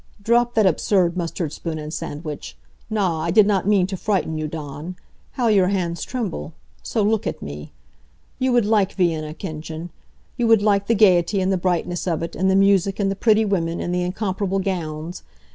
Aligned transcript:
"Drop 0.19 0.55
that 0.55 0.65
absurd 0.65 1.15
mustard 1.15 1.53
spoon 1.53 1.77
and 1.77 1.93
sandwich. 1.93 2.57
Na, 2.89 3.19
I 3.21 3.29
did 3.29 3.45
not 3.45 3.67
mean 3.67 3.85
to 3.85 3.95
frighten 3.95 4.35
you, 4.35 4.47
Dawn. 4.47 4.95
How 5.33 5.47
your 5.47 5.67
hands 5.67 6.01
tremble. 6.03 6.53
So, 6.81 7.03
look 7.03 7.27
at 7.27 7.43
me. 7.43 7.71
You 8.39 8.51
would 8.51 8.65
like 8.65 8.93
Vienna, 8.93 9.35
Kindchen. 9.35 9.91
You 10.37 10.47
would 10.47 10.63
like 10.63 10.87
the 10.87 10.95
gayety, 10.95 11.39
and 11.39 11.51
the 11.51 11.55
brightness 11.55 12.07
of 12.07 12.23
it, 12.23 12.35
and 12.35 12.49
the 12.49 12.55
music, 12.55 12.99
and 12.99 13.11
the 13.11 13.15
pretty 13.15 13.45
women, 13.45 13.79
and 13.79 13.93
the 13.93 14.01
incomparable 14.01 14.57
gowns. 14.57 15.21